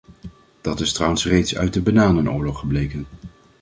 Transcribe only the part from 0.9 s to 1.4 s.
trouwens